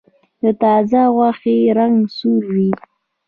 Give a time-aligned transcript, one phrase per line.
[0.41, 2.71] د تازه غوښې رنګ سور وي.